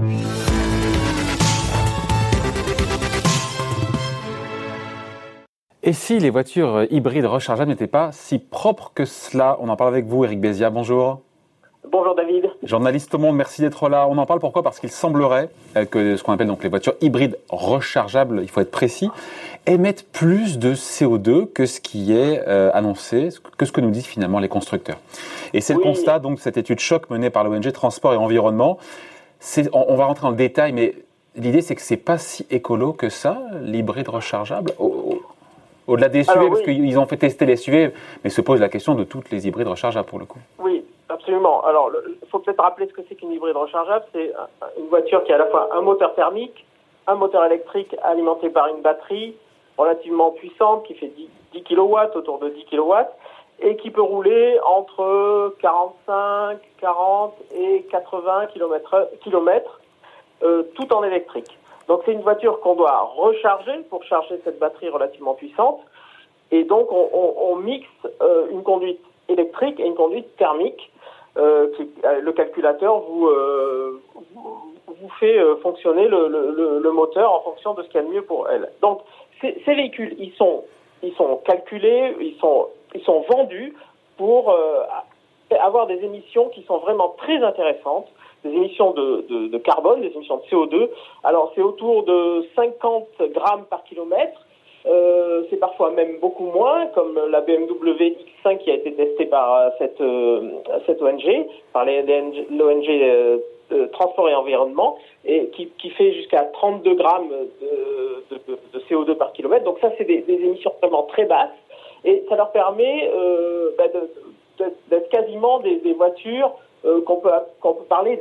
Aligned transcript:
Et 0.00 0.04
si 5.92 6.20
les 6.20 6.30
voitures 6.30 6.86
hybrides 6.90 7.24
rechargeables 7.24 7.70
n'étaient 7.70 7.88
pas 7.88 8.10
si 8.12 8.38
propres 8.38 8.92
que 8.94 9.04
cela? 9.04 9.58
On 9.60 9.68
en 9.68 9.74
parle 9.74 9.94
avec 9.94 10.06
vous, 10.06 10.24
Eric 10.24 10.40
Bézia. 10.40 10.70
Bonjour. 10.70 11.20
Bonjour 11.90 12.14
David. 12.14 12.48
Journaliste 12.62 13.12
au 13.14 13.18
monde, 13.18 13.34
merci 13.34 13.60
d'être 13.60 13.88
là. 13.88 14.06
On 14.08 14.18
en 14.18 14.26
parle 14.26 14.38
pourquoi? 14.38 14.62
Parce 14.62 14.78
qu'il 14.78 14.90
semblerait 14.90 15.48
euh, 15.76 15.84
que 15.84 16.16
ce 16.16 16.22
qu'on 16.22 16.32
appelle 16.32 16.46
donc 16.46 16.62
les 16.62 16.68
voitures 16.68 16.94
hybrides 17.00 17.38
rechargeables, 17.48 18.40
il 18.42 18.50
faut 18.50 18.60
être 18.60 18.70
précis, 18.70 19.10
émettent 19.66 20.06
plus 20.12 20.58
de 20.58 20.74
CO2 20.74 21.46
que 21.46 21.66
ce 21.66 21.80
qui 21.80 22.12
est 22.12 22.42
euh, 22.46 22.70
annoncé, 22.72 23.30
que 23.56 23.64
ce 23.64 23.72
que 23.72 23.80
nous 23.80 23.90
disent 23.90 24.06
finalement 24.06 24.38
les 24.38 24.48
constructeurs. 24.48 24.98
Et 25.54 25.60
c'est 25.60 25.74
le 25.74 25.80
constat 25.80 26.18
donc 26.18 26.36
de 26.36 26.40
cette 26.40 26.56
étude 26.56 26.78
choc 26.78 27.10
menée 27.10 27.30
par 27.30 27.42
l'ONG 27.42 27.72
Transport 27.72 28.12
et 28.12 28.16
Environnement. 28.16 28.78
On, 29.72 29.84
on 29.88 29.96
va 29.96 30.06
rentrer 30.06 30.22
dans 30.22 30.30
le 30.30 30.36
détail, 30.36 30.72
mais 30.72 30.94
l'idée 31.34 31.62
c'est 31.62 31.74
que 31.74 31.82
c'est 31.82 31.96
pas 31.96 32.18
si 32.18 32.46
écolo 32.50 32.92
que 32.92 33.08
ça, 33.08 33.38
l'hybride 33.62 34.08
rechargeable. 34.08 34.72
Au-delà 35.86 36.10
des 36.10 36.22
SUV, 36.22 36.48
parce 36.48 36.62
qu'ils 36.62 36.98
ont 36.98 37.06
fait 37.06 37.16
tester 37.16 37.46
les 37.46 37.56
SUV, 37.56 37.92
mais 38.22 38.28
se 38.28 38.42
pose 38.42 38.60
la 38.60 38.68
question 38.68 38.94
de 38.94 39.04
toutes 39.04 39.30
les 39.30 39.48
hybrides 39.48 39.68
rechargeables 39.68 40.06
pour 40.06 40.18
le 40.18 40.26
coup. 40.26 40.38
Oui, 40.58 40.84
absolument. 41.08 41.64
Alors, 41.64 41.90
il 42.06 42.28
faut 42.28 42.40
peut-être 42.40 42.62
rappeler 42.62 42.86
ce 42.88 42.92
que 42.92 43.00
c'est 43.08 43.14
qu'une 43.14 43.32
hybride 43.32 43.56
rechargeable. 43.56 44.04
C'est 44.12 44.32
une 44.78 44.88
voiture 44.88 45.24
qui 45.24 45.32
a 45.32 45.36
à 45.36 45.38
la 45.38 45.46
fois 45.46 45.70
un 45.72 45.80
moteur 45.80 46.14
thermique, 46.14 46.66
un 47.06 47.14
moteur 47.14 47.42
électrique 47.46 47.96
alimenté 48.02 48.50
par 48.50 48.66
une 48.68 48.82
batterie 48.82 49.34
relativement 49.78 50.32
puissante 50.32 50.84
qui 50.84 50.94
fait 50.94 51.10
10, 51.54 51.62
kW, 51.62 51.96
autour 52.14 52.38
de 52.38 52.50
10 52.50 52.64
kW, 52.66 52.92
et 53.60 53.76
qui 53.76 53.90
peut 53.90 54.02
rouler 54.02 54.58
entre 54.64 55.54
45, 55.60 56.58
40 56.80 57.34
et 57.54 57.82
80 57.90 58.46
km, 58.46 59.08
km 59.22 59.80
tout 60.74 60.92
en 60.92 61.02
électrique. 61.02 61.58
Donc 61.88 62.02
c'est 62.04 62.12
une 62.12 62.20
voiture 62.20 62.60
qu'on 62.60 62.74
doit 62.74 63.00
recharger 63.16 63.78
pour 63.88 64.04
charger 64.04 64.38
cette 64.44 64.58
batterie 64.58 64.90
relativement 64.90 65.34
puissante. 65.34 65.80
Et 66.50 66.64
donc 66.64 66.88
on, 66.92 67.56
mixe 67.56 67.86
euh, 68.22 68.46
une 68.50 68.62
conduite 68.62 69.00
électrique 69.28 69.80
et 69.80 69.86
une 69.86 69.94
conduite 69.94 70.36
thermique. 70.36 70.92
Euh, 71.36 71.68
euh, 72.04 72.20
le 72.20 72.32
calculateur 72.32 73.00
vous, 73.00 73.30
vous, 74.86 75.08
fait 75.18 75.38
fonctionner 75.62 76.08
le, 76.08 76.28
le, 76.28 76.80
le, 76.80 76.92
moteur 76.92 77.32
en 77.32 77.40
fonction 77.40 77.74
de 77.74 77.82
ce 77.82 77.88
qu'il 77.88 78.00
y 78.00 78.04
a 78.04 78.06
de 78.06 78.12
mieux 78.12 78.22
pour 78.22 78.48
elle. 78.48 78.70
Donc 78.82 79.00
ces, 79.40 79.60
ces 79.64 79.74
véhicules, 79.74 80.14
ils 80.18 80.32
sont, 80.34 80.64
ils 81.02 81.14
sont 81.14 81.36
calculés, 81.44 82.16
ils 82.20 82.36
sont, 82.38 82.68
ils 82.94 83.02
sont 83.02 83.24
vendus 83.28 83.74
pour 84.16 84.54
avoir 85.50 85.86
des 85.86 86.02
émissions 86.04 86.48
qui 86.48 86.62
sont 86.64 86.78
vraiment 86.78 87.14
très 87.18 87.42
intéressantes 87.42 88.08
des 88.44 88.50
émissions 88.50 88.92
de, 88.92 89.48
de, 89.48 89.58
carbone, 89.58 90.00
des 90.00 90.12
émissions 90.14 90.36
de 90.36 90.42
CO2. 90.42 90.88
Alors 91.24 91.52
c'est 91.54 91.62
autour 91.62 92.04
de 92.04 92.46
50 92.54 93.06
grammes 93.32 93.64
par 93.68 93.84
kilomètre. 93.84 94.44
Euh, 94.86 95.42
c'est 95.50 95.56
parfois 95.56 95.90
même 95.90 96.18
beaucoup 96.20 96.46
moins, 96.46 96.86
comme 96.88 97.18
la 97.30 97.40
BMW 97.40 98.16
X5 98.44 98.58
qui 98.58 98.70
a 98.70 98.74
été 98.74 98.94
testée 98.94 99.26
par 99.26 99.54
euh, 99.54 99.68
cette, 99.78 100.00
euh, 100.00 100.50
cette 100.86 101.02
ONG, 101.02 101.46
par 101.72 101.84
l'ONG 101.84 102.88
euh, 102.88 103.38
Transport 103.92 104.28
et 104.30 104.34
Environnement, 104.34 104.96
et 105.26 105.48
qui, 105.48 105.90
fait 105.90 106.12
jusqu'à 106.14 106.44
32 106.44 106.94
grammes 106.94 107.28
de, 107.28 108.36
de, 108.36 108.58
de, 108.72 108.78
CO2 108.88 109.14
par 109.16 109.32
kilomètre. 109.32 109.64
Donc 109.64 109.78
ça, 109.80 109.90
c'est 109.98 110.04
des, 110.04 110.24
émissions 110.26 110.72
vraiment 110.80 111.02
très 111.02 111.26
basses, 111.26 111.50
et 112.04 112.24
ça 112.28 112.36
leur 112.36 112.52
permet 112.52 113.10
euh, 113.12 113.70
bah 113.76 113.84
d'être 114.88 115.08
quasiment 115.10 115.60
des, 115.60 115.92
voitures 115.94 116.52
euh, 116.84 117.02
qu'on 117.02 117.16
peut, 117.16 117.30
qu'on 117.60 117.74
peut 117.74 117.84
parler, 117.84 118.20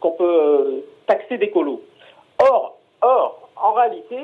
qu'on 0.00 0.10
peut 0.12 0.24
euh, 0.24 0.80
taxer 1.06 1.38
d'écolo. 1.38 1.82
Or, 2.38 2.78
or, 3.00 3.48
en 3.56 3.72
réalité, 3.72 4.18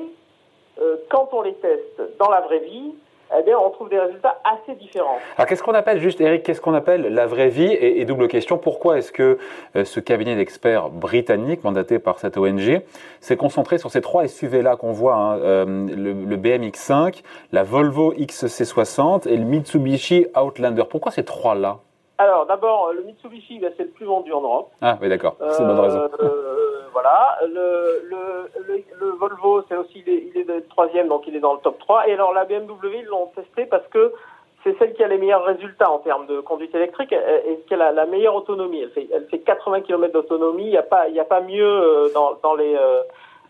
euh, 0.80 0.96
quand 1.08 1.28
on 1.32 1.42
les 1.42 1.54
teste 1.54 2.02
dans 2.18 2.28
la 2.28 2.40
vraie 2.42 2.60
vie, 2.60 2.92
eh 3.36 3.42
bien, 3.42 3.58
on 3.58 3.70
trouve 3.70 3.83
résultats 3.98 4.40
assez 4.44 4.76
différents. 4.78 5.18
Alors, 5.36 5.48
qu'est-ce 5.48 5.62
qu'on 5.62 5.74
appelle, 5.74 6.00
juste 6.00 6.20
Eric, 6.20 6.42
qu'est-ce 6.42 6.60
qu'on 6.60 6.74
appelle 6.74 7.02
la 7.12 7.26
vraie 7.26 7.48
vie 7.48 7.72
et, 7.72 8.00
et, 8.00 8.04
double 8.04 8.28
question, 8.28 8.58
pourquoi 8.58 8.98
est-ce 8.98 9.12
que 9.12 9.38
euh, 9.76 9.84
ce 9.84 10.00
cabinet 10.00 10.36
d'experts 10.36 10.90
britannique, 10.90 11.64
mandaté 11.64 11.98
par 11.98 12.18
cette 12.18 12.36
ONG, 12.36 12.82
s'est 13.20 13.36
concentré 13.36 13.78
sur 13.78 13.90
ces 13.90 14.00
trois 14.00 14.26
SUV-là 14.26 14.76
qu'on 14.76 14.92
voit, 14.92 15.16
hein, 15.16 15.38
euh, 15.38 15.64
le, 15.64 16.12
le, 16.12 16.36
BMX5, 16.36 17.22
la 17.52 17.62
Volvo 17.62 18.14
XC60 18.14 19.28
et 19.28 19.36
le 19.36 19.44
Mitsubishi 19.44 20.26
Outlander? 20.36 20.84
Pourquoi 20.88 21.12
ces 21.12 21.24
trois-là? 21.24 21.78
Alors, 22.18 22.46
d'abord, 22.46 22.92
le 22.92 23.02
Mitsubishi, 23.02 23.60
c'est 23.76 23.82
le 23.84 23.88
plus 23.90 24.06
vendu 24.06 24.32
en 24.32 24.40
Europe. 24.40 24.70
Ah, 24.80 24.96
oui, 25.00 25.08
d'accord. 25.08 25.36
C'est 25.50 25.62
une 25.62 25.68
bonne 25.68 25.80
raison. 25.80 26.08
Euh, 26.20 26.82
voilà. 26.92 27.38
Le, 27.42 28.02
le, 28.08 28.50
le, 28.68 28.84
le 29.00 29.10
Volvo, 29.12 29.62
c'est 29.68 29.76
aussi, 29.76 30.04
il 30.06 30.12
est, 30.12 30.30
il 30.32 30.40
est, 30.40 30.44
le 30.44 30.64
troisième, 30.66 31.08
donc 31.08 31.26
il 31.26 31.34
est 31.34 31.40
dans 31.40 31.54
le 31.54 31.60
top 31.60 31.78
3. 31.80 32.08
Et 32.08 32.12
alors, 32.12 32.32
la 32.32 32.44
BMW, 32.44 33.00
ils 33.00 33.06
l'ont 33.06 33.26
testé 33.34 33.66
parce 33.66 33.86
que 33.88 34.12
c'est 34.62 34.78
celle 34.78 34.94
qui 34.94 35.02
a 35.02 35.08
les 35.08 35.18
meilleurs 35.18 35.44
résultats 35.44 35.90
en 35.90 35.98
termes 35.98 36.26
de 36.26 36.40
conduite 36.40 36.74
électrique 36.74 37.12
et 37.12 37.60
qui 37.66 37.74
a 37.74 37.76
la, 37.76 37.92
la 37.92 38.06
meilleure 38.06 38.34
autonomie. 38.34 38.80
Elle 38.80 38.90
fait, 38.90 39.08
elle 39.12 39.26
fait 39.26 39.40
80 39.40 39.82
km 39.82 40.12
d'autonomie. 40.12 40.64
Il 40.64 40.70
n'y 40.70 40.76
a 40.78 40.82
pas, 40.82 41.08
il 41.08 41.14
y 41.14 41.20
a 41.20 41.24
pas 41.24 41.40
mieux 41.40 41.66
euh, 41.66 42.08
dans, 42.14 42.38
dans 42.42 42.54
les, 42.54 42.74
euh, 42.74 43.02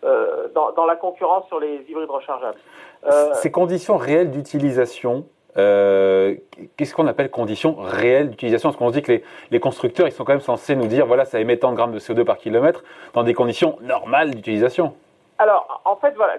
euh, 0.04 0.48
dans, 0.54 0.72
dans, 0.72 0.86
la 0.86 0.96
concurrence 0.96 1.46
sur 1.46 1.60
les 1.60 1.84
hybrides 1.88 2.10
rechargeables. 2.10 2.58
Euh, 3.06 3.32
Ces 3.34 3.50
conditions 3.50 3.96
réelles 3.96 4.30
d'utilisation, 4.30 5.24
euh, 5.56 6.34
qu'est-ce 6.76 6.94
qu'on 6.94 7.06
appelle 7.06 7.30
conditions 7.30 7.76
réelles 7.78 8.30
d'utilisation? 8.30 8.70
Parce 8.70 8.76
qu'on 8.76 8.88
se 8.88 8.94
dit 8.94 9.02
que 9.02 9.20
les, 9.50 9.60
constructeurs, 9.60 10.06
ils 10.06 10.12
sont 10.12 10.24
quand 10.24 10.32
même 10.32 10.40
censés 10.40 10.74
nous 10.74 10.86
dire, 10.86 11.06
voilà, 11.06 11.24
ça 11.24 11.40
émet 11.40 11.56
tant 11.58 11.70
de 11.70 11.76
grammes 11.76 11.92
de 11.92 11.98
CO2 11.98 12.24
par 12.24 12.38
kilomètre 12.38 12.82
dans 13.12 13.22
des 13.22 13.34
conditions 13.34 13.78
normales 13.82 14.34
d'utilisation. 14.34 14.94
Alors, 15.38 15.82
en 15.84 15.96
fait, 15.96 16.14
voilà, 16.14 16.36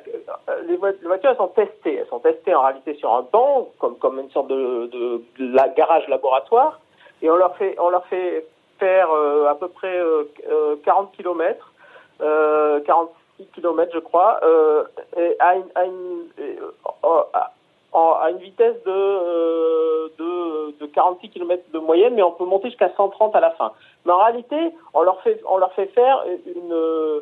les 0.67 0.77
voitures, 0.77 1.29
elles 1.29 1.37
sont 1.37 1.47
testées. 1.49 1.95
Elles 1.95 2.07
sont 2.07 2.19
testées 2.19 2.55
en 2.55 2.63
réalité 2.63 2.95
sur 2.95 3.13
un 3.13 3.25
banc, 3.31 3.69
comme, 3.77 3.97
comme 3.97 4.19
une 4.19 4.29
sorte 4.31 4.47
de, 4.47 4.87
de, 4.87 5.21
la 5.39 5.67
garage 5.69 6.07
laboratoire, 6.07 6.79
et 7.21 7.29
on 7.29 7.35
leur 7.35 7.55
fait, 7.57 7.75
on 7.79 7.89
leur 7.89 8.05
fait 8.07 8.45
faire 8.79 9.09
euh, 9.11 9.47
à 9.47 9.55
peu 9.55 9.67
près 9.67 9.97
euh, 9.97 10.75
40 10.83 11.11
km, 11.15 11.73
euh, 12.21 12.79
46 12.81 13.45
km, 13.53 13.91
je 13.93 13.99
crois, 13.99 14.39
euh, 14.43 14.83
à 15.39 15.55
à 15.75 15.85
une, 15.85 16.27
à, 17.95 18.29
une 18.31 18.37
vitesse 18.37 18.75
de, 18.85 18.91
euh, 18.91 20.09
de, 20.17 20.79
de 20.79 20.85
46 20.87 21.29
km 21.29 21.63
de 21.73 21.79
moyenne, 21.79 22.13
mais 22.15 22.23
on 22.23 22.31
peut 22.31 22.45
monter 22.45 22.69
jusqu'à 22.69 22.91
130 22.95 23.35
à 23.35 23.39
la 23.39 23.51
fin. 23.51 23.71
Mais 24.05 24.11
en 24.11 24.17
réalité, 24.17 24.73
on 24.93 25.01
leur 25.01 25.21
fait, 25.21 25.41
on 25.49 25.57
leur 25.57 25.73
fait 25.73 25.87
faire 25.87 26.23
une, 26.45 27.21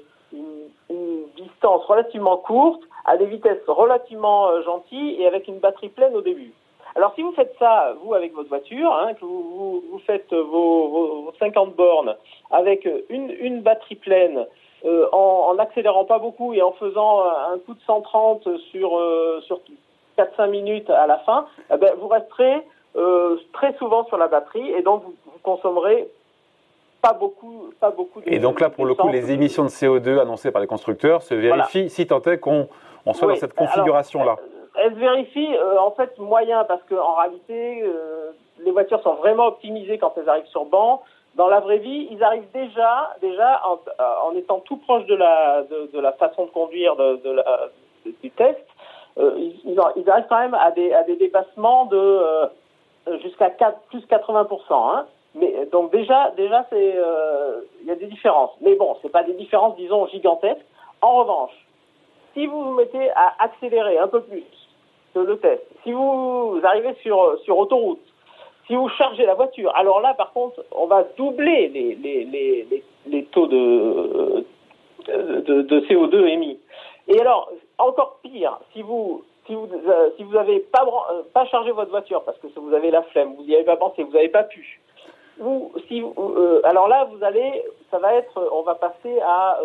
distance 1.36 1.86
relativement 1.86 2.38
courte, 2.38 2.82
à 3.06 3.18
des 3.18 3.26
vitesses 3.26 3.64
relativement 3.68 4.50
euh, 4.50 4.64
gentilles 4.64 5.16
et 5.20 5.28
avec 5.28 5.48
une 5.48 5.60
batterie 5.60 5.90
pleine 5.90 6.16
au 6.16 6.22
début. 6.22 6.54
Alors 6.96 7.14
si 7.16 7.24
vous 7.24 7.32
faites 7.32 7.56
ça, 7.58 7.96
vous, 8.02 8.14
avec 8.14 8.34
votre 8.34 8.50
voiture, 8.50 8.94
hein, 8.94 9.14
que 9.14 9.26
vous, 9.26 10.02
faites 10.06 10.32
vos, 10.32 10.88
vos, 10.90 11.34
50 11.40 11.76
bornes 11.76 12.16
avec 12.52 12.88
une, 13.10 13.62
batterie 13.62 13.96
pleine, 13.96 14.46
euh, 14.86 15.08
en 15.12 15.54
n'accélérant 15.56 16.06
pas 16.06 16.20
beaucoup 16.20 16.54
et 16.54 16.62
en 16.62 16.74
faisant 16.74 17.24
un 17.24 17.58
coup 17.60 17.74
de 17.74 17.82
130 17.88 18.58
sur, 18.72 18.98
euh, 18.98 19.42
sur 19.42 19.60
4-5 20.24 20.50
minutes 20.50 20.90
à 20.90 21.08
la 21.08 21.18
fin, 21.20 21.46
eh 21.74 21.78
ben, 21.78 21.92
vous 22.00 22.08
resterez 22.08 22.62
euh, 22.96 23.38
très 23.54 23.74
souvent 23.78 24.06
sur 24.06 24.18
la 24.18 24.28
batterie 24.28 24.70
et 24.72 24.82
donc 24.82 25.04
vous, 25.04 25.16
vous 25.26 25.40
consommerez 25.42 26.08
pas 27.02 27.14
beaucoup, 27.14 27.74
pas 27.80 27.92
beaucoup 27.92 28.22
de 28.22 28.30
Et 28.30 28.40
donc 28.40 28.62
là, 28.62 28.70
pour 28.70 28.86
le 28.86 28.96
coup, 28.96 29.10
les 29.10 29.32
émissions 29.32 29.64
de 29.64 29.70
CO2 29.70 30.20
annoncées 30.20 30.52
par 30.52 30.62
les 30.62 30.68
constructeurs 30.68 31.22
se 31.22 31.34
vérifient 31.34 31.80
voilà. 31.80 31.90
si 31.90 32.08
tant 32.08 32.22
est 32.22 32.40
qu'on 32.40 32.70
on 33.06 33.14
soit 33.14 33.28
oui. 33.28 33.34
dans 33.34 33.40
cette 33.40 33.56
configuration-là. 33.56 34.38
Elles 34.76 34.94
se 34.94 35.00
vérifient 35.00 35.56
euh, 35.56 35.78
en 35.80 35.92
fait 35.92 36.18
moyen 36.18 36.64
parce 36.64 36.82
qu'en 36.84 37.16
réalité, 37.16 37.84
euh, 37.84 38.32
les 38.60 38.72
voitures 38.72 39.02
sont 39.02 39.16
vraiment 39.16 39.48
optimisées 39.48 39.98
quand 39.98 40.14
elles 40.18 40.30
arrivent 40.30 40.48
sur 40.48 40.66
banc. 40.66 41.04
Dans 41.36 41.48
la 41.48 41.60
vraie 41.60 41.80
vie, 41.80 42.08
ils 42.12 42.24
arrivent 42.24 42.50
déjà, 42.54 43.16
déjà 43.22 43.62
en, 43.68 43.80
en 44.28 44.36
étant 44.36 44.60
tout 44.60 44.78
proche 44.78 45.06
de 45.08 45.16
la, 45.16 45.64
de, 45.64 45.90
de, 45.92 46.00
la 46.00 46.14
façon 46.14 46.46
de 46.46 46.52
conduire 46.52 46.96
de, 46.96 47.18
de 47.18 47.32
la, 47.32 47.70
du 48.06 48.30
test 48.32 48.64
ils, 49.18 49.60
ils, 49.66 50.10
arrivent 50.10 50.26
quand 50.28 50.40
même 50.40 50.54
à 50.56 50.72
des, 50.72 50.94
à 50.94 51.04
des 51.04 51.16
dépassements 51.16 51.86
de 51.86 51.98
euh, 51.98 52.48
jusqu'à 53.22 53.50
plus 53.90 54.00
80%. 54.00 54.58
Hein. 54.72 55.06
Mais 55.36 55.66
donc 55.72 55.92
déjà, 55.92 56.32
déjà 56.38 56.66
c'est, 56.70 56.94
euh, 56.96 57.62
il 57.82 57.88
y 57.88 57.92
a 57.92 57.96
des 57.96 58.06
différences. 58.06 58.52
Mais 58.62 58.76
bon, 58.76 58.96
c'est 59.02 59.12
pas 59.12 59.24
des 59.24 59.34
différences, 59.34 59.76
disons, 59.76 60.08
gigantesques. 60.08 60.66
En 61.02 61.18
revanche, 61.18 61.52
si 62.34 62.46
vous 62.46 62.64
vous 62.64 62.74
mettez 62.74 63.10
à 63.12 63.34
accélérer 63.40 63.98
un 63.98 64.08
peu 64.08 64.22
plus 64.22 64.46
que 65.14 65.20
le 65.20 65.38
test, 65.38 65.64
si 65.84 65.92
vous 65.92 66.60
arrivez 66.64 66.94
sur 67.02 67.38
sur 67.44 67.58
autoroute, 67.58 68.00
si 68.68 68.76
vous 68.76 68.88
chargez 68.90 69.26
la 69.26 69.34
voiture, 69.34 69.76
alors 69.76 70.00
là, 70.00 70.14
par 70.14 70.32
contre, 70.32 70.64
on 70.72 70.86
va 70.86 71.04
doubler 71.18 71.68
les 71.70 71.96
les 71.96 72.24
les 72.24 72.64
les, 72.70 72.84
les 73.08 73.26
taux 73.26 73.48
de, 73.48 74.46
de 75.08 75.62
de 75.62 75.80
CO2 75.82 76.26
émis. 76.28 76.60
Et 77.08 77.20
alors, 77.20 77.52
encore 77.78 78.20
pire, 78.22 78.60
si 78.74 78.82
vous 78.82 79.24
si 79.46 79.56
vous 79.56 79.68
euh, 79.74 80.10
si 80.18 80.24
vous 80.24 80.36
avez 80.38 80.60
pas 80.60 80.84
euh, 80.84 81.24
pas 81.34 81.46
chargé 81.46 81.72
votre 81.72 81.92
voiture 81.92 82.24
parce 82.24 82.38
que 82.40 82.48
vous 82.56 82.74
avez 82.74 82.92
la 82.92 83.04
flemme, 83.04 83.36
vous 83.36 83.44
n'y 83.44 83.56
avez 83.56 83.66
pas 83.66 83.78
pensé, 83.78 84.04
vous 84.04 84.12
n'avez 84.12 84.30
pas 84.30 84.44
pu, 84.44 84.80
vous, 85.40 85.72
si, 85.88 86.02
euh, 86.02 86.62
alors 86.64 86.88
là, 86.88 87.06
vous 87.06 87.24
allez, 87.24 87.64
ça 87.90 87.98
va 87.98 88.14
être, 88.14 88.50
on 88.52 88.62
va 88.62 88.76
passer 88.76 89.20
à. 89.26 89.60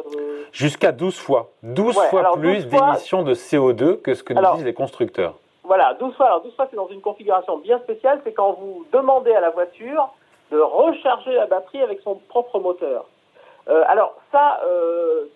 Jusqu'à 0.53 0.93
12 0.93 1.19
fois. 1.19 1.51
12 1.63 1.95
fois 2.11 2.33
plus 2.33 2.67
d'émissions 2.67 3.23
de 3.23 3.35
CO2 3.35 4.01
que 4.01 4.15
ce 4.15 4.23
que 4.23 4.33
nous 4.33 4.55
disent 4.55 4.65
les 4.65 4.75
constructeurs. 4.75 5.35
Voilà, 5.65 5.95
12 6.01 6.15
fois. 6.17 6.27
Alors 6.27 6.43
12 6.43 6.55
fois, 6.57 6.67
c'est 6.71 6.77
dans 6.77 6.89
une 6.89 7.03
configuration 7.03 7.59
bien 7.59 7.79
spéciale, 7.81 8.21
c'est 8.25 8.33
quand 8.33 8.53
vous 8.53 8.87
demandez 8.93 9.33
à 9.33 9.41
la 9.41 9.51
voiture 9.51 10.09
de 10.51 10.59
recharger 10.59 11.35
la 11.35 11.47
batterie 11.47 11.83
avec 11.83 12.01
son 12.01 12.15
propre 12.29 12.59
moteur. 12.59 13.05
Alors 13.87 14.15
ça, 14.33 14.61
euh, 14.65 15.27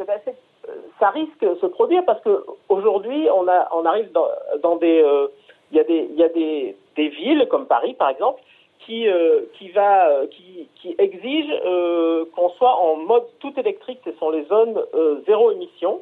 ça 1.01 1.11
risque 1.11 1.41
de 1.41 1.55
se 1.57 1.67
produire 1.67 2.05
parce 2.05 2.21
que 2.23 2.45
aujourd'hui, 2.69 3.29
on, 3.35 3.47
arrive 3.49 4.11
dans, 4.63 4.77
des, 4.77 5.05
il 5.71 5.77
y 5.77 5.81
a 5.81 5.85
des, 5.85 6.09
y 6.15 6.23
a 6.23 6.29
des, 6.29 6.77
des 6.97 7.09
villes 7.09 7.47
comme 7.51 7.67
Paris 7.67 7.95
par 7.95 8.11
exemple 8.11 8.41
qui, 8.85 9.09
euh, 9.09 9.43
qui, 9.55 9.69
va, 9.71 10.09
euh, 10.09 10.27
qui, 10.27 10.69
qui 10.77 10.95
exige 10.99 11.53
euh, 11.65 12.25
qu'on 12.35 12.51
soit 12.51 12.75
en 12.77 12.97
mode 12.97 13.25
tout 13.41 13.53
électrique. 13.59 14.01
Ce 14.05 14.13
sont 14.13 14.31
les 14.31 14.45
zones 14.45 14.81
zéro 15.27 15.51
émission, 15.53 16.01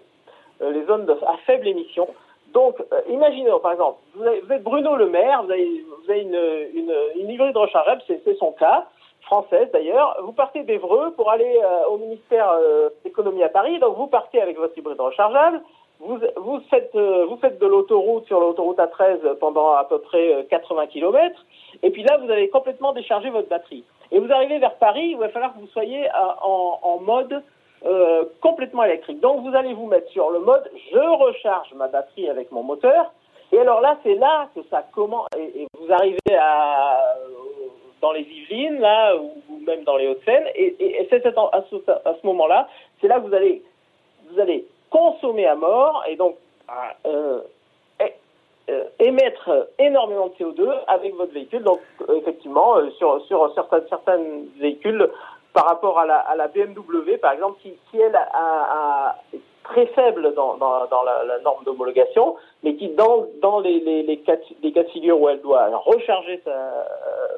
les 0.61 0.85
zones 0.87 1.07
à 1.27 1.37
faible 1.47 1.69
émission. 1.69 2.09
Donc, 2.53 2.77
imaginez, 3.09 3.51
par 3.62 3.73
exemple, 3.73 3.99
vous, 4.15 4.25
êtes 4.25 4.62
Bruno 4.62 4.97
Le 4.97 5.09
Maire, 5.09 5.45
vous 5.45 5.53
avez, 5.53 5.85
vous 6.05 6.11
avez 6.11 6.23
une, 6.23 6.41
une, 6.75 6.95
une 7.17 7.31
hybride 7.31 7.57
rechargeable, 7.57 8.03
c'est 8.09 8.39
son 8.39 8.53
cas, 8.53 8.89
française 9.22 9.69
d'ailleurs. 9.72 10.17
Vous 10.22 10.32
partez 10.32 10.62
d'Evreux 10.62 11.12
pour 11.17 11.31
aller 11.31 11.61
au 11.88 11.99
ministère 11.99 12.52
d'économie 13.05 13.43
à 13.43 13.49
Paris, 13.49 13.78
donc 13.78 13.96
vous 13.96 14.06
partez 14.06 14.40
avec 14.40 14.58
votre 14.58 14.76
hybride 14.76 15.00
rechargeable. 15.00 15.61
Vous, 16.00 16.19
vous, 16.37 16.61
faites, 16.70 16.96
vous 16.96 17.37
faites 17.37 17.61
de 17.61 17.67
l'autoroute 17.67 18.26
sur 18.26 18.40
l'autoroute 18.40 18.78
A13 18.78 19.37
pendant 19.38 19.72
à 19.75 19.84
peu 19.84 19.99
près 19.99 20.46
80 20.49 20.87
km. 20.87 21.44
Et 21.82 21.90
puis 21.90 22.02
là, 22.02 22.17
vous 22.17 22.31
allez 22.31 22.49
complètement 22.49 22.93
décharger 22.93 23.31
votre 23.31 23.49
batterie. 23.49 23.84
Et 24.12 24.19
vous 24.19 24.32
arrivez 24.32 24.58
vers 24.58 24.75
Paris, 24.75 25.11
il 25.11 25.19
va 25.19 25.28
falloir 25.28 25.55
que 25.55 25.61
vous 25.61 25.69
soyez 25.69 26.06
euh, 26.06 26.12
en, 26.43 26.99
mode 27.00 27.43
euh, 27.84 28.25
complètement 28.40 28.84
électrique. 28.84 29.20
Donc 29.20 29.43
vous 29.43 29.55
allez 29.55 29.73
vous 29.73 29.87
mettre 29.87 30.11
sur 30.11 30.31
le 30.31 30.40
mode 30.40 30.69
je 30.93 30.99
recharge 30.99 31.73
ma 31.75 31.88
batterie 31.88 32.28
avec 32.28 32.50
mon 32.50 32.62
moteur. 32.62 33.12
Et 33.52 33.58
alors 33.58 33.81
là, 33.81 33.99
c'est 34.02 34.14
là 34.14 34.49
que 34.55 34.61
ça 34.70 34.84
commence. 34.93 35.26
Et, 35.37 35.66
vous 35.78 35.93
arrivez 35.93 36.19
à, 36.38 36.99
dans 38.00 38.12
les 38.12 38.23
Yvelines, 38.23 38.81
là, 38.81 39.17
ou, 39.17 39.32
même 39.67 39.85
dans 39.85 39.97
les 39.97 40.08
Hauts-de-Seine. 40.08 40.44
Et, 40.55 41.06
c'est 41.11 41.26
à 41.26 41.64
ce, 41.70 42.26
moment-là, 42.26 42.69
c'est 43.00 43.08
là 43.08 43.20
que 43.20 43.26
vous 43.26 44.41
allez, 44.41 44.67
consommer 44.91 45.47
à 45.47 45.55
mort. 45.55 46.05
Et 46.08 46.17
donc, 46.17 46.37
euh, 47.06 47.41
euh, 48.70 48.85
émettre 48.99 49.69
énormément 49.79 50.29
de 50.29 50.35
CO2 50.35 50.69
avec 50.87 51.14
votre 51.14 51.32
véhicule. 51.32 51.62
Donc, 51.62 51.81
euh, 52.08 52.17
effectivement, 52.17 52.76
sur, 52.99 53.52
certains, 53.55 54.20
véhicules, 54.58 55.08
par 55.52 55.67
rapport 55.67 55.99
à 55.99 56.06
la, 56.06 56.49
BMW, 56.49 57.17
par 57.20 57.32
exemple, 57.32 57.58
qui, 57.62 57.76
elle, 57.94 58.19
est 59.35 59.41
très 59.64 59.87
faible 59.87 60.35
dans, 60.35 60.56
la, 60.56 61.38
norme 61.41 61.64
d'homologation, 61.64 62.37
mais 62.62 62.75
qui, 62.76 62.88
dans, 62.91 63.26
les 63.61 64.23
cas 64.25 64.37
de 64.37 64.88
figure 64.91 65.20
où 65.20 65.29
elle 65.29 65.41
doit 65.41 65.67
recharger 65.76 66.41
sa, 66.44 66.87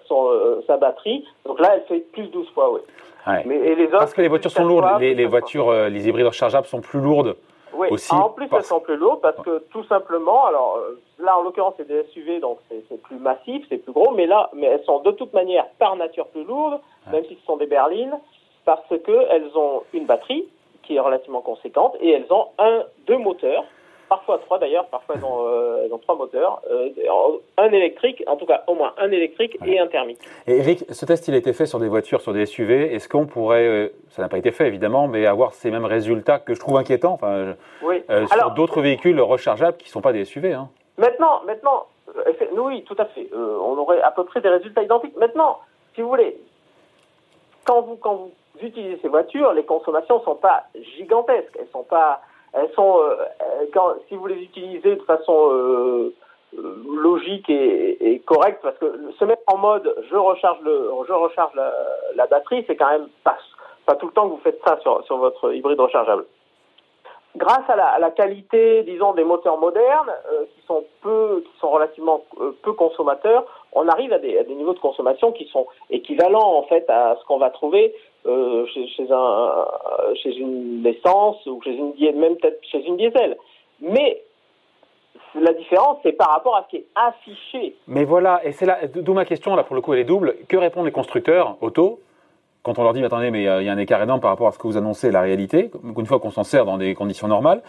son, 0.06 0.62
sa 0.66 0.76
batterie, 0.76 1.24
donc 1.46 1.60
là, 1.60 1.74
elle 1.74 1.82
fait 1.82 2.00
plus 2.12 2.24
de 2.24 2.28
12 2.28 2.50
fois, 2.50 2.72
oui. 2.72 2.80
Ouais. 3.26 3.42
Mais, 3.46 3.56
et 3.56 3.74
les 3.76 3.86
autres, 3.86 3.98
Parce 3.98 4.14
que 4.14 4.22
les 4.22 4.28
voitures 4.28 4.50
sont 4.50 4.64
lourdes, 4.64 5.00
les, 5.00 5.14
les 5.14 5.26
voitures, 5.26 5.72
les 5.72 6.08
hybrides 6.08 6.26
rechargeables 6.26 6.66
sont 6.66 6.80
plus 6.80 7.00
lourdes. 7.00 7.36
Oui, 7.74 7.88
en 8.10 8.28
plus 8.28 8.48
elles 8.52 8.64
sont 8.64 8.80
plus 8.80 8.96
lourdes 8.96 9.20
parce 9.20 9.36
que 9.36 9.64
tout 9.70 9.84
simplement, 9.84 10.44
alors 10.44 10.76
euh, 10.76 11.00
là 11.18 11.38
en 11.38 11.42
l'occurrence 11.42 11.74
c'est 11.78 11.88
des 11.88 12.04
SUV 12.12 12.40
donc 12.40 12.58
c'est 12.68 13.02
plus 13.02 13.16
massif, 13.16 13.64
c'est 13.68 13.78
plus 13.78 13.92
gros, 13.92 14.10
mais 14.12 14.26
là 14.26 14.50
mais 14.52 14.66
elles 14.66 14.84
sont 14.84 15.00
de 15.00 15.10
toute 15.12 15.32
manière 15.32 15.66
par 15.78 15.96
nature 15.96 16.26
plus 16.28 16.44
lourdes, 16.44 16.80
même 17.10 17.24
si 17.24 17.34
ce 17.34 17.46
sont 17.46 17.56
des 17.56 17.66
berlines, 17.66 18.18
parce 18.64 18.86
que 18.88 19.26
elles 19.30 19.50
ont 19.54 19.82
une 19.94 20.04
batterie 20.04 20.46
qui 20.82 20.96
est 20.96 21.00
relativement 21.00 21.40
conséquente 21.40 21.96
et 22.00 22.10
elles 22.10 22.30
ont 22.30 22.48
un 22.58 22.82
deux 23.06 23.18
moteurs 23.18 23.64
parfois 24.12 24.38
trois 24.40 24.58
d'ailleurs, 24.58 24.86
parfois 24.88 25.14
elles 25.16 25.24
ont, 25.24 25.46
euh, 25.46 25.88
trois 26.02 26.16
moteurs, 26.16 26.60
euh, 26.70 26.90
un 27.56 27.72
électrique, 27.72 28.22
en 28.26 28.36
tout 28.36 28.44
cas 28.44 28.62
au 28.66 28.74
moins 28.74 28.92
un 28.98 29.10
électrique 29.10 29.56
et 29.64 29.80
un 29.80 29.86
thermique. 29.86 30.18
Et 30.46 30.58
Eric, 30.58 30.84
ce 30.90 31.06
test 31.06 31.28
il 31.28 31.34
a 31.34 31.38
été 31.38 31.54
fait 31.54 31.64
sur 31.64 31.78
des 31.78 31.88
voitures, 31.88 32.20
sur 32.20 32.34
des 32.34 32.44
SUV. 32.44 32.92
Est-ce 32.94 33.08
qu'on 33.08 33.24
pourrait, 33.24 33.66
euh, 33.66 33.88
ça 34.10 34.20
n'a 34.20 34.28
pas 34.28 34.36
été 34.36 34.52
fait 34.52 34.66
évidemment, 34.66 35.08
mais 35.08 35.24
avoir 35.24 35.54
ces 35.54 35.70
mêmes 35.70 35.86
résultats 35.86 36.38
que 36.38 36.52
je 36.52 36.60
trouve 36.60 36.76
inquiétants, 36.76 37.14
enfin, 37.14 37.54
sur 37.80 38.50
d'autres 38.50 38.82
véhicules 38.82 39.18
rechargeables 39.18 39.78
qui 39.78 39.86
ne 39.86 39.92
sont 39.92 40.02
pas 40.02 40.12
des 40.12 40.26
SUV 40.26 40.52
hein 40.52 40.68
Maintenant, 40.98 41.40
maintenant, 41.46 41.86
oui, 42.54 42.84
tout 42.84 42.96
à 42.98 43.06
fait. 43.06 43.30
on 43.34 43.78
aurait 43.78 44.02
à 44.02 44.10
peu 44.10 44.24
près 44.24 44.42
des 44.42 44.50
résultats 44.50 44.82
identiques. 44.82 45.16
Maintenant, 45.16 45.60
si 45.94 46.02
vous 46.02 46.08
voulez, 46.10 46.36
quand 47.64 47.80
vous 47.80 47.96
quand 47.96 48.14
vous 48.14 48.32
utilisez 48.60 48.98
ces 49.00 49.08
voitures, 49.08 49.54
les 49.54 49.64
consommations 49.64 50.18
ne 50.18 50.24
sont 50.24 50.34
pas 50.34 50.64
gigantesques, 50.98 51.56
elles 51.58 51.72
sont 51.72 51.84
pas 51.84 52.20
elles 52.52 52.70
sont, 52.74 52.98
euh, 53.00 53.94
si 54.08 54.16
vous 54.16 54.26
les 54.26 54.42
utilisez 54.42 54.96
de 54.96 55.02
façon 55.02 55.50
euh, 55.52 56.14
logique 56.54 57.48
et, 57.48 58.22
correcte, 58.26 58.60
parce 58.62 58.76
que 58.78 59.12
se 59.18 59.24
mettre 59.24 59.42
en 59.46 59.56
mode 59.56 59.94
je 60.10 60.16
recharge 60.16 60.60
le, 60.62 60.90
je 61.08 61.12
recharge 61.12 61.52
la, 62.14 62.26
batterie, 62.26 62.64
c'est 62.66 62.76
quand 62.76 62.90
même 62.90 63.08
pas, 63.24 63.36
tout 63.96 64.06
le 64.06 64.12
temps 64.12 64.28
que 64.28 64.34
vous 64.34 64.40
faites 64.44 64.60
ça 64.66 64.78
sur, 64.80 65.02
sur 65.04 65.16
votre 65.16 65.54
hybride 65.54 65.80
rechargeable. 65.80 66.26
Grâce 67.36 67.68
à 67.68 67.98
la, 67.98 68.10
qualité, 68.10 68.82
disons, 68.82 69.14
des 69.14 69.24
moteurs 69.24 69.56
modernes, 69.56 70.12
euh, 70.30 70.44
qui 70.54 70.66
sont 70.66 70.84
peu, 71.00 71.42
qui 71.46 71.58
sont 71.60 71.70
relativement 71.70 72.22
peu 72.62 72.74
consommateurs, 72.74 73.46
on 73.72 73.88
arrive 73.88 74.12
à 74.12 74.18
des, 74.18 74.44
niveaux 74.48 74.74
de 74.74 74.78
consommation 74.78 75.32
qui 75.32 75.46
sont 75.46 75.66
équivalents 75.90 76.58
en 76.58 76.62
fait 76.64 76.88
à 76.88 77.16
ce 77.20 77.24
qu'on 77.26 77.38
va 77.38 77.50
trouver 77.50 77.94
euh, 78.26 78.66
chez, 78.66 78.86
chez, 78.88 79.06
un, 79.10 79.66
chez 80.22 80.36
une 80.36 80.84
essence 80.86 81.44
ou 81.46 81.60
chez 81.62 81.74
une 81.74 81.94
même 82.18 82.36
peut-être 82.36 82.60
chez 82.70 82.84
une 82.84 82.96
diesel. 82.96 83.36
Mais 83.80 84.22
la 85.34 85.52
différence, 85.54 85.98
c'est 86.02 86.12
par 86.12 86.30
rapport 86.30 86.56
à 86.56 86.64
ce 86.64 86.68
qui 86.68 86.76
est 86.76 86.86
affiché. 86.94 87.74
Mais 87.88 88.04
voilà, 88.04 88.44
et 88.44 88.52
c'est 88.52 88.66
là, 88.66 88.78
d'où 88.86 89.14
ma 89.14 89.24
question, 89.24 89.56
là 89.56 89.64
pour 89.64 89.74
le 89.74 89.82
coup 89.82 89.94
elle 89.94 90.00
est 90.00 90.04
double. 90.04 90.36
Que 90.48 90.56
répondent 90.56 90.86
les 90.86 90.92
constructeurs 90.92 91.56
auto 91.60 92.00
quand 92.62 92.78
on 92.78 92.84
leur 92.84 92.92
dit, 92.92 93.00
mais 93.00 93.06
attendez, 93.06 93.32
mais 93.32 93.40
il 93.40 93.64
y 93.64 93.68
a 93.68 93.72
un 93.72 93.78
écart 93.78 94.00
énorme 94.00 94.20
par 94.20 94.30
rapport 94.30 94.46
à 94.46 94.52
ce 94.52 94.58
que 94.58 94.68
vous 94.68 94.76
annoncez, 94.76 95.10
la 95.10 95.20
réalité, 95.20 95.72
une 95.96 96.06
fois 96.06 96.20
qu'on 96.20 96.30
s'en 96.30 96.44
sert 96.44 96.64
dans 96.64 96.78
des 96.78 96.94
conditions 96.94 97.26
normales 97.26 97.60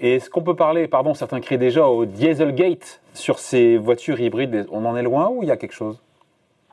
et 0.00 0.14
est-ce 0.14 0.30
qu'on 0.30 0.42
peut 0.42 0.56
parler, 0.56 0.88
pardon, 0.88 1.12
certains 1.12 1.40
crient 1.40 1.58
déjà 1.58 1.86
au 1.86 2.06
Dieselgate 2.06 3.02
sur 3.12 3.38
ces 3.38 3.76
voitures 3.76 4.18
hybrides? 4.18 4.66
On 4.72 4.86
en 4.86 4.96
est 4.96 5.02
loin 5.02 5.28
ou 5.28 5.42
il 5.42 5.48
y 5.48 5.52
a 5.52 5.58
quelque 5.58 5.74
chose? 5.74 6.00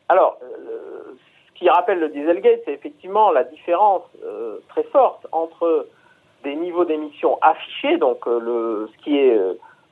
Alors, 0.07 0.39
euh, 0.41 1.13
ce 1.47 1.59
qui 1.59 1.69
rappelle 1.69 1.99
le 1.99 2.07
Dieselgate, 2.07 2.61
c'est 2.63 2.71
effectivement 2.71 3.31
la 3.31 3.43
différence 3.43 4.03
euh, 4.23 4.59
très 4.69 4.83
forte 4.83 5.27
entre 5.33 5.87
des 6.45 6.55
niveaux 6.55 6.85
d'émissions 6.85 7.37
affichés, 7.41 7.97
donc 7.97 8.25
euh, 8.27 8.87
ce 8.93 9.03
qui 9.03 9.17
est, 9.17 9.37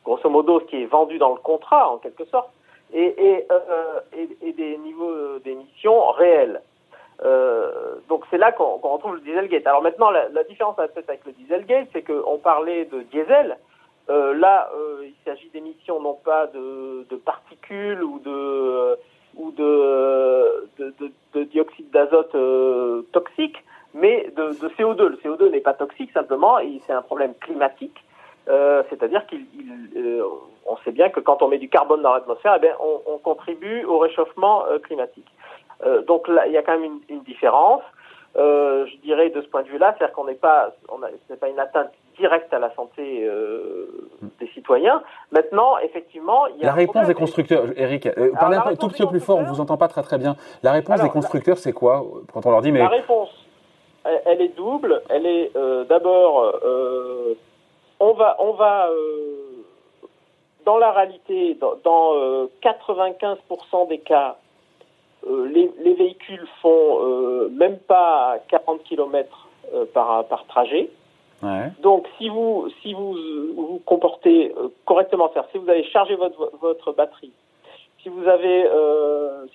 grosso 0.06 0.30
modo, 0.30 0.62
ce 0.62 0.66
qui 0.66 0.84
est 0.84 0.86
vendu 0.86 1.18
dans 1.18 1.34
le 1.34 1.40
contrat, 1.40 1.92
en 1.92 1.98
quelque 1.98 2.24
sorte, 2.26 2.50
et 2.94 3.46
des 4.56 4.78
niveaux 4.78 5.40
d'émissions 5.44 6.12
réels. 6.12 6.62
Euh, 7.24 7.96
donc 8.10 8.24
c'est 8.30 8.38
là 8.38 8.52
qu'on 8.52 8.78
retrouve 8.78 9.16
le 9.16 9.22
Dieselgate. 9.22 9.66
Alors 9.68 9.82
maintenant, 9.82 10.12
la, 10.12 10.30
la 10.30 10.44
différence 10.44 10.78
avec 10.80 11.26
le 11.26 11.32
Dieselgate, 11.32 11.88
c'est 11.94 12.04
qu'on 12.04 12.38
parlait 12.38 12.86
de 12.86 13.02
diesel. 13.04 13.58
Euh, 14.10 14.36
là, 14.36 14.70
euh, 14.76 15.04
il 15.04 15.16
s'agit 15.26 15.50
d'émissions 15.50 16.00
non 16.00 16.14
pas 16.14 16.46
de, 16.48 17.06
de, 17.10 17.16
particules 17.16 18.04
ou 18.04 18.20
de 18.20 18.98
ou 19.36 19.52
de, 19.52 20.70
de, 20.78 20.94
de 21.34 21.44
dioxyde 21.44 21.90
d'azote 21.90 22.36
euh, 22.36 23.02
toxique, 23.12 23.58
mais 23.94 24.32
de, 24.36 24.52
CO2. 24.78 25.08
Le 25.08 25.18
CO2 25.18 25.50
n'est 25.50 25.60
pas 25.60 25.74
toxique 25.74 26.12
simplement, 26.12 26.58
c'est 26.86 26.94
un 26.94 27.02
problème 27.02 27.34
climatique. 27.42 27.98
Euh, 28.48 28.84
c'est-à-dire 28.90 29.26
qu'il, 29.26 29.46
sait 30.84 30.92
bien 30.92 31.10
que 31.10 31.20
quand 31.20 31.42
on 31.42 31.48
met 31.48 31.58
du 31.58 31.68
carbone 31.68 32.04
dans 32.04 32.14
l'atmosphère, 32.14 32.60
eh 32.62 32.68
on, 32.80 33.02
on, 33.14 33.18
contribue 33.18 33.86
au 33.86 33.98
réchauffement 33.98 34.66
climatique. 34.84 35.26
Euh, 35.86 36.02
donc 36.04 36.28
là, 36.28 36.48
il 36.48 36.54
y 36.54 36.58
a 36.58 36.64
quand 36.64 36.78
même 36.80 37.00
une, 37.10 37.24
différence. 37.24 37.82
Euh, 38.36 38.86
je 38.88 38.98
dirais 38.98 39.30
de 39.30 39.42
ce 39.42 39.48
point 39.48 39.64
de 39.64 39.68
vue-là, 39.68 39.96
c'est-à-dire 39.98 40.16
qu'on 40.16 40.26
n'est 40.26 40.34
pas, 40.34 40.74
on 40.90 41.00
ce 41.00 41.34
n'est 41.34 41.40
pas 41.40 41.48
une 41.48 41.60
atteinte 41.60 41.92
directe 42.18 42.54
à 42.54 42.60
la 42.60 42.74
santé 42.76 43.24
euh, 43.24 44.10
des 44.40 44.48
citoyens. 44.48 45.02
Maintenant, 45.32 45.78
effectivement, 45.80 46.48
il 46.48 46.58
y 46.58 46.64
a 46.64 46.68
la 46.68 46.74
réponse 46.74 47.08
des 47.08 47.14
constructeurs, 47.14 47.66
Eric, 47.76 48.10
parlez 48.40 48.58
un 48.58 48.76
tout 48.76 48.88
petit 48.90 49.04
peu 49.04 49.10
plus 49.10 49.20
fort, 49.20 49.38
on 49.38 49.44
vous 49.44 49.62
entend 49.62 49.78
pas 49.78 49.88
très 49.88 50.02
très 50.02 50.18
bien. 50.18 50.36
La 50.64 50.72
réponse 50.72 51.02
des 51.02 51.10
constructeurs, 51.10 51.58
c'est 51.58 51.74
quoi 51.74 52.04
quand 52.34 52.46
on 52.46 52.52
leur 52.52 52.62
dit 52.62 52.72
mais 52.72 52.80
la 52.80 52.88
réponse, 52.88 53.30
elle, 54.26 54.42
est 54.42 54.56
double. 54.56 55.02
Elle 55.10 55.26
est 55.26 55.52
d'abord, 55.88 56.54
on 58.00 58.14
va, 58.14 58.36
on 58.40 58.52
va 58.54 58.90
dans 60.66 60.78
la 60.78 60.92
réalité, 60.92 61.56
dans, 61.56 61.76
dans 61.84 62.48
95% 62.62 63.88
des 63.88 64.00
cas, 64.00 64.38
les, 65.26 65.72
les, 65.84 65.94
véhicules 65.94 66.46
font 66.62 67.00
euh, 67.02 67.50
même 67.50 67.78
pas 67.78 68.38
40 68.50 68.84
km 68.84 69.48
euh, 69.74 69.86
par, 69.94 70.26
par 70.26 70.46
trajet. 70.46 70.90
Ouais. 71.44 71.72
Donc, 71.82 72.08
si 72.18 72.30
vous 72.30 72.68
si 72.82 72.94
vous 72.94 73.14
vous 73.56 73.82
comportez 73.86 74.54
correctement, 74.86 75.32
si 75.52 75.58
vous 75.58 75.70
allez 75.70 75.84
charger 75.86 76.16
votre 76.16 76.52
votre 76.62 76.94
batterie, 76.94 77.34
si 78.02 78.10
vous 78.10 78.28
avez 78.28 78.66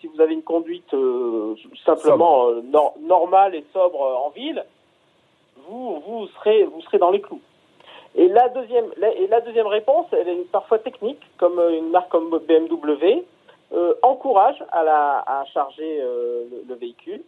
si 0.01 0.07
vous 0.07 0.21
avez 0.21 0.35
une 0.35 0.43
conduite 0.43 0.95
simplement 1.85 2.49
normale 3.01 3.55
et 3.55 3.65
sobre 3.73 4.01
en 4.01 4.31
ville, 4.31 4.65
vous 5.69 6.03
vous 6.07 6.27
serez 6.39 6.65
vous 6.65 6.83
serez 6.83 6.99
dans 6.99 7.11
les 7.11 7.21
clous. 7.21 7.41
Et 8.15 8.29
la 8.29 8.49
deuxième, 8.49 8.87
et 9.03 9.27
la 9.29 9.41
deuxième 9.41 9.69
réponse, 9.69 10.07
elle 10.13 10.29
est 10.29 10.51
parfois 10.51 10.79
technique, 10.79 11.23
comme 11.39 11.61
une 11.71 11.91
marque 11.91 12.11
comme 12.11 12.29
BMW 12.29 13.25
euh, 13.73 13.95
encourage 14.03 14.57
à, 14.73 15.45
charger 15.55 16.01
euh, 16.01 16.43
le, 16.69 16.75
véhicule. 16.75 17.23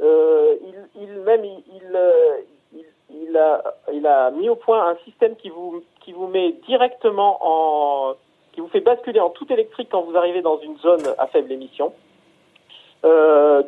Euh, 0.00 0.54
il, 0.96 1.10
même 1.20 1.44
il, 1.44 2.82
il, 3.10 3.36
a, 3.36 4.30
mis 4.30 4.48
au 4.48 4.56
point 4.56 4.88
un 4.88 4.96
système 5.04 5.36
qui 5.36 5.50
vous 5.50 5.82
qui 6.00 6.12
vous 6.12 6.28
met 6.28 6.52
directement 6.66 7.38
en 7.42 8.14
qui 8.52 8.62
vous 8.62 8.68
fait 8.68 8.80
basculer 8.80 9.20
en 9.20 9.28
tout 9.28 9.52
électrique 9.52 9.88
quand 9.90 10.00
vous 10.00 10.16
arrivez 10.16 10.40
dans 10.40 10.58
une 10.60 10.78
zone 10.78 11.02
à 11.18 11.26
faible 11.26 11.52
émission. 11.52 11.92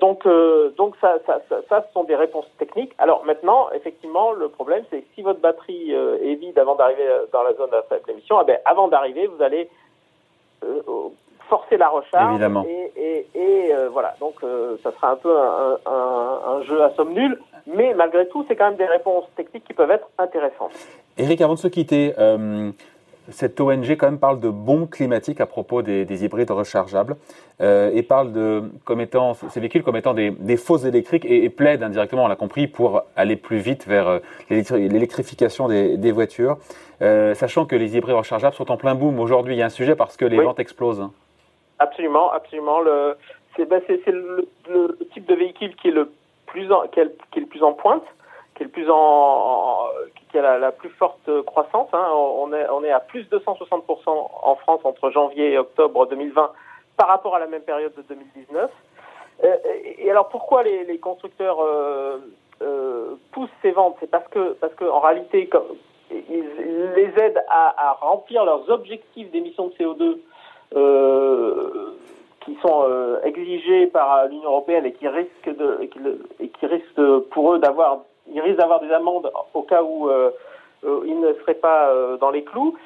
Donc, 0.01 0.27
donc 0.77 0.97
ça, 1.01 1.19
ça, 1.27 1.41
ça, 1.49 1.83
ce 1.87 1.93
sont 1.93 2.05
des 2.05 2.17
réponses 2.17 2.47
techniques. 2.59 2.93
Alors 2.99 3.25
maintenant, 3.25 3.69
effectivement, 3.75 4.33
le 4.33 4.49
problème, 4.49 4.85
c'est 4.91 5.01
que 5.01 5.07
si 5.15 5.23
votre 5.23 5.41
batterie 5.41 5.93
est 5.93 6.35
vide 6.37 6.59
avant 6.59 6.75
d'arriver 6.75 7.07
dans 7.33 7.43
la 7.43 7.53
zone 7.55 7.73
à 7.75 7.83
faible 7.83 8.11
émission, 8.11 8.41
eh 8.41 8.45
ben, 8.45 8.59
avant 8.65 8.89
d'arriver, 8.89 9.27
vous 9.27 9.43
allez 9.43 9.69
forcer 11.55 11.77
la 11.77 11.89
recharge. 11.89 12.33
Évidemment. 12.33 12.65
Et, 12.69 12.93
et, 12.97 13.27
et 13.35 13.73
voilà, 13.93 14.15
donc 14.21 14.35
ça 14.83 14.91
sera 14.93 15.13
un 15.13 15.17
peu 15.17 15.35
un, 15.37 15.79
un, 15.87 16.41
un, 16.53 16.63
jeu 16.63 16.83
à 16.83 16.91
somme 16.97 17.13
nulle, 17.13 17.39
mais 17.67 17.95
malgré 17.95 18.27
tout, 18.29 18.45
c'est 18.49 18.57
quand 18.57 18.69
même 18.71 18.77
des 18.77 18.87
réponses 18.87 19.25
techniques 19.37 19.65
qui 19.65 19.75
peuvent 19.75 19.91
être 19.91 20.09
intéressantes. 20.19 20.73
Eric, 21.17 21.41
avant 21.41 21.55
de 21.55 21.59
se 21.59 21.69
quitter, 21.69 22.15
cette 23.31 23.61
ONG 23.61 23.97
quand 23.97 24.07
même 24.07 24.19
parle 24.19 24.41
de 24.41 24.49
bombes 24.49 24.89
climatiques 24.89 25.41
à 25.41 25.47
propos 25.47 25.83
des, 25.83 26.25
hybrides 26.25 26.51
rechargeables 26.51 27.17
euh, 27.61 27.91
et 27.95 28.03
parle 28.03 28.33
de 28.33 28.65
comme 28.85 29.01
étant 29.01 29.35
ces 29.35 29.61
véhicules 29.61 29.83
comme 29.83 29.97
étant 29.97 30.15
des, 30.15 30.31
des 30.31 30.57
fausses 30.57 30.85
électriques 30.85 31.25
et, 31.25 31.49
plaide 31.49 31.83
indirectement, 31.83 32.25
on 32.25 32.29
l'a 32.29 32.37
compris, 32.37 32.67
pour 32.67 33.03
aller 33.17 33.37
plus 33.37 33.59
vite 33.59 33.87
vers 33.87 34.09
euh, 34.09 34.19
l'électrification 34.51 35.69
des, 35.69 36.13
voitures, 36.13 36.59
euh, 37.03 37.35
sachant 37.35 37.67
que 37.67 37.77
les 37.77 37.97
hybrides 37.97 38.17
rechargeables 38.17 38.55
sont 38.55 38.71
en 38.71 38.77
plein 38.77 38.95
boom 38.95 39.19
aujourd'hui. 39.19 39.55
Il 39.55 39.59
y 39.59 39.63
a 39.63 39.67
un 39.67 39.71
sujet 39.71 39.97
parce 39.97 40.17
que 40.17 40.25
les 40.25 40.41
ventes 40.41 40.61
explosent. 40.61 41.09
Absolument, 41.85 42.33
absolument. 42.33 42.81
C'est 43.57 43.67
ben, 43.67 43.81
le, 43.89 44.99
type 45.13 45.27
de 45.27 45.35
véhicule 45.35 45.77
qui 45.77 45.89
est 45.89 45.93
le 45.93 46.11
plus 46.47 46.69
qui 46.93 47.01
est 47.01 47.41
le 47.41 47.47
plus 47.47 47.63
en 47.63 47.73
pointe 47.73 48.05
qui 48.55 48.63
est 48.63 48.67
le 48.67 48.73
plus 48.73 48.89
en, 48.89 49.89
qui 50.31 50.39
a 50.39 50.59
la, 50.59 50.73
plus 50.73 50.91
forte 50.91 51.29
croissance. 51.45 51.89
Hein. 51.93 52.07
On, 52.13 52.53
est, 52.53 52.69
on 52.71 52.85
est 52.85 52.93
à 52.93 53.01
plus 53.01 53.29
de 53.29 53.39
260% 53.39 53.81
en 54.07 54.55
France 54.57 54.81
entre 54.85 55.11
janvier 55.11 55.53
et 55.53 55.59
octobre 55.59 56.07
2020 56.07 56.53
par 56.97 57.09
rapport 57.09 57.35
à 57.35 57.41
la 57.41 57.47
même 57.47 57.63
période 57.63 57.93
de 57.97 58.03
2019. 58.03 58.71
Euh, 59.43 59.57
et 59.99 60.11
alors 60.11 60.29
pourquoi 60.29 60.63
les, 60.63 60.99
constructeurs 60.99 61.61
euh, 61.61 62.19
euh, 62.63 63.15
poussent 63.33 63.49
ces 63.63 63.73
ventes? 63.73 63.97
C'est 64.01 64.11
parce 64.11 64.29
que 64.29 64.53
parce 64.61 64.75
qu'en 64.75 65.01
réalité, 65.01 65.49
comme, 65.49 65.67
ils, 66.11 66.93
les 66.95 67.13
aident 67.21 67.43
à, 67.49 67.97
remplir 68.01 68.45
leurs 68.45 68.71
objectifs 68.71 69.31
d'émissions 69.33 69.69
de 69.69 69.73
CO2 69.75 70.03
euh, 70.03 70.15
qui 72.45 72.57
sont 72.61 72.85
euh, 72.89 73.21
exigés 73.25 73.87
par 73.87 74.27
l'Union 74.29 74.51
européenne 74.51 74.85
et 74.87 74.93
qui 74.93 75.09
risquent 75.09 75.57
de 75.57 75.79
et 75.81 76.49
qui, 76.49 76.67
risquent 76.67 77.19
pour 77.31 77.55
eux 77.55 77.59
d'avoir 77.59 78.01
il 78.31 78.41
risque 78.41 78.59
d'avoir 78.59 78.81
des 78.81 78.91
amendes 78.91 79.31
au 79.53 79.63
cas 79.63 79.83
où 79.83 80.09
euh, 80.09 80.31
euh 80.85 81.01
il 81.07 81.21
ne 81.21 81.33
serait 81.35 81.55
pas 81.55 81.89
euh, 81.91 82.17
dans 82.19 82.31
les 82.31 82.45
clous. 82.45 82.77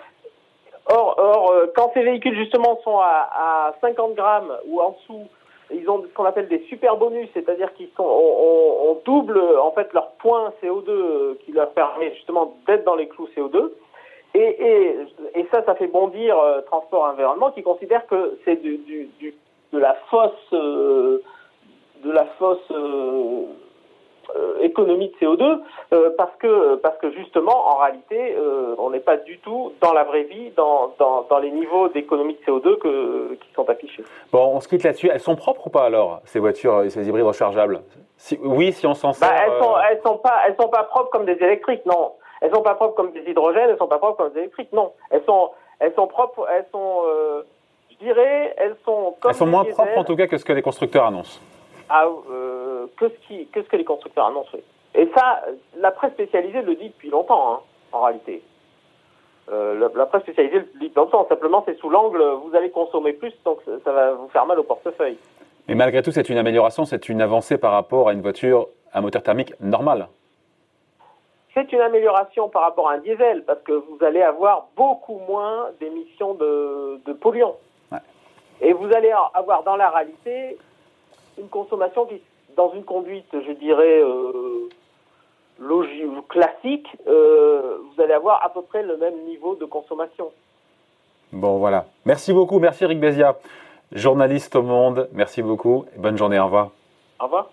Or, 0.91 1.17
or 1.19 1.51
euh, 1.51 1.67
quand 1.77 1.91
ces 1.95 2.03
véhicules 2.03 2.37
justement 2.37 2.81
sont 2.83 2.99
à, 2.99 3.29
à 3.33 3.75
50 3.81 4.15
grammes 4.15 4.53
ou 4.67 4.81
en 4.81 4.91
dessous, 4.93 5.27
ils 5.71 5.89
ont 5.91 6.03
ce 6.03 6.15
qu'on 6.15 6.25
appelle 6.25 6.49
des 6.49 6.65
super 6.69 6.97
bonus, 6.97 7.29
c'est-à-dire 7.35 7.75
qu'ils 7.75 7.91
sont, 7.97 8.05
on, 8.05 8.91
on, 8.91 9.01
double 9.05 9.39
en 9.61 9.71
fait 9.73 9.93
leur 9.93 10.13
point 10.13 10.53
CO2 10.63 11.37
qui 11.45 11.53
leur 11.53 11.71
permet 11.71 12.15
justement 12.15 12.55
d'être 12.67 12.85
dans 12.85 12.95
les 12.95 13.09
clous 13.09 13.29
CO2. 13.37 13.71
Et, 14.39 14.67
et, 14.67 15.41
et, 15.41 15.47
ça, 15.51 15.65
ça 15.65 15.75
fait 15.75 15.89
bondir 15.89 16.37
Transport 16.67 17.05
Environnement 17.05 17.51
qui 17.51 17.63
considère 17.63 18.07
que 18.07 18.39
c'est 18.45 18.57
du, 18.57 18.79
du, 18.79 19.09
du, 19.19 19.35
de 19.73 19.79
la 19.79 19.95
fausse, 20.11 20.53
de 20.53 21.23
la 22.05 22.25
fausse 22.39 22.71
euh, 24.37 24.59
économie 24.61 25.09
de 25.09 25.27
CO2 25.27 25.61
euh, 25.95 26.11
parce 26.19 26.37
que 26.39 26.75
parce 26.77 26.99
que 26.99 27.11
justement 27.13 27.67
en 27.67 27.77
réalité 27.79 28.35
euh, 28.37 28.75
on 28.77 28.91
n'est 28.91 29.01
pas 29.01 29.17
du 29.17 29.39
tout 29.39 29.73
dans 29.81 29.95
la 29.95 30.05
vraie 30.05 30.25
vie 30.25 30.51
dans, 30.55 30.93
dans, 30.99 31.23
dans 31.23 31.39
les 31.39 31.51
niveaux 31.51 31.89
d'économie 31.89 32.35
de 32.35 32.41
CO2 32.53 32.77
que, 32.77 33.35
qui 33.37 33.53
sont 33.55 33.67
affichés. 33.71 34.05
Bon, 34.31 34.53
on 34.55 34.61
se 34.61 34.69
quitte 34.69 34.83
là-dessus. 34.83 35.09
Elles 35.11 35.21
sont 35.21 35.35
propres 35.35 35.69
ou 35.69 35.71
pas 35.71 35.85
alors 35.85 36.21
ces 36.25 36.41
voitures, 36.41 36.85
ces 36.91 37.09
hybrides 37.09 37.25
rechargeables? 37.25 37.81
Si, 38.19 38.39
Oui, 38.43 38.73
si 38.73 38.87
on 38.87 38.93
s'en 38.93 39.15
sert. 39.15 39.27
Bah, 39.27 39.35
elles 39.47 39.63
sont 39.63 39.75
elles 39.91 40.01
sont 40.05 40.19
pas 40.19 40.41
elles 40.47 40.57
sont 40.61 40.69
pas 40.69 40.83
propres 40.83 41.09
comme 41.09 41.25
des 41.25 41.43
électriques, 41.43 41.87
non. 41.87 42.13
Elles 42.41 42.53
sont 42.53 42.63
pas 42.63 42.75
propres 42.75 42.95
comme 42.95 43.13
des 43.13 43.23
hydrogènes, 43.29 43.71
elles 43.71 43.79
sont 43.79 43.89
pas 43.89 43.99
propres 43.99 44.19
comme 44.19 44.33
des 44.33 44.41
électriques, 44.41 44.73
non. 44.73 44.93
Elles 45.11 45.25
sont 45.25 45.51
elles 45.81 45.95
sont 45.95 46.07
propres, 46.07 46.47
elles 46.53 46.67
sont 46.73 47.03
je 47.91 47.97
dirais 48.05 48.55
elles 48.57 48.77
sont 48.85 49.17
comme 49.21 49.31
elles 49.31 49.37
sont 49.37 49.47
moins 49.47 49.65
propres 49.65 49.99
en 49.99 50.05
tout 50.05 50.17
cas 50.17 50.27
que 50.27 50.39
ce 50.39 50.45
que 50.45 50.53
les 50.53 50.63
constructeurs 50.63 51.07
annoncent. 51.07 51.41
Ah, 51.89 52.07
euh, 52.31 52.87
que, 52.97 53.09
ce 53.09 53.27
qui, 53.27 53.47
que 53.47 53.63
ce 53.63 53.69
que 53.69 53.77
les 53.77 53.85
constructeurs 53.85 54.27
annoncent. 54.27 54.57
Et 54.95 55.09
ça, 55.15 55.43
la 55.77 55.91
presse 55.91 56.13
spécialisée 56.13 56.63
le 56.63 56.75
dit 56.75 56.89
depuis 56.89 57.11
longtemps, 57.11 57.55
hein, 57.55 57.61
en 57.93 58.03
réalité. 58.03 58.43
Euh, 59.51 59.89
la, 59.95 60.07
presse 60.07 60.23
spécialisée 60.23 60.59
le 60.59 60.65
dit 60.65 60.89
depuis 60.89 60.93
longtemps. 60.97 61.27
Simplement, 61.29 61.63
c'est 61.67 61.79
sous 61.79 61.89
l'angle, 61.89 62.23
vous 62.45 62.55
allez 62.55 62.71
consommer 62.71 63.15
plus, 63.15 63.33
donc 63.45 63.61
ça 63.85 63.93
va 63.93 64.13
vous 64.13 64.29
faire 64.29 64.45
mal 64.45 64.59
au 64.59 64.65
portefeuille. 64.65 65.17
Mais 65.67 65.75
malgré 65.75 66.03
tout, 66.03 66.11
c'est 66.11 66.29
une 66.29 66.39
amélioration, 66.39 66.85
c'est 66.85 67.09
une 67.09 67.23
avancée 67.23 67.57
par 67.57 67.73
rapport 67.73 68.09
à 68.09 68.13
une 68.13 68.23
voiture 68.23 68.69
à 68.93 69.01
moteur 69.01 69.23
thermique 69.23 69.55
normal. 69.61 70.09
C'est 71.59 71.73
une 71.73 71.81
amélioration 71.81 72.49
par 72.49 72.63
rapport 72.63 72.89
à 72.89 72.95
un 72.95 72.99
diesel, 72.99 73.43
parce 73.45 73.61
que 73.63 73.73
vous 73.73 73.99
allez 74.03 74.23
avoir 74.23 74.69
beaucoup 74.77 75.21
moins 75.29 75.67
d'émissions 75.81 76.35
de, 76.35 77.01
de 77.05 77.13
polluants. 77.13 77.57
Ouais. 77.91 77.99
Et 78.61 78.73
vous 78.73 78.87
allez 78.95 79.13
avoir 79.35 79.65
dans 79.65 79.75
la 79.75 79.91
réalité 79.91 80.57
une 81.37 81.49
consommation 81.49 82.07
qui, 82.07 82.23
dans 82.57 82.73
une 82.75 82.85
conduite, 82.85 83.27
je 83.33 83.53
dirais, 83.53 84.01
euh, 84.01 84.69
logique, 85.59 86.29
classique, 86.29 86.87
euh, 87.09 87.79
vous 87.83 88.03
allez 88.03 88.15
avoir 88.15 88.45
à 88.45 88.51
peu 88.51 88.63
près 88.63 88.85
le 88.85 88.97
même 88.97 89.19
niveau 89.25 89.57
de 89.57 89.65
consommation. 89.65 90.31
Bon, 91.33 91.59
voilà. 91.59 91.87
Merci 92.05 92.33
beaucoup. 92.33 92.61
Merci 92.61 92.85
Eric 92.85 93.01
Bézia, 93.01 93.37
journaliste 93.91 94.55
au 94.55 94.63
Monde. 94.63 95.09
Merci 95.13 95.43
beaucoup. 95.43 95.87
bonne 95.97 96.17
journée. 96.17 96.39
Au 96.39 96.45
revoir. 96.45 96.71
Au 97.19 97.25
revoir. 97.25 97.51